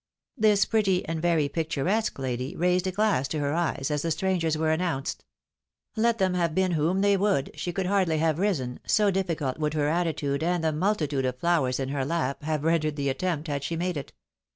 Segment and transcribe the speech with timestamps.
[0.35, 4.57] This pretty and very picturesque lady raised a glass to her eye as the strangers
[4.57, 5.25] were announced.
[5.95, 9.75] Let them have been whom they would, she could hardly have risen, so difficult would
[9.75, 13.47] her attitude, and the multitude of flowers in her lap, have ren dered the attempt,
[13.47, 14.11] had she made it.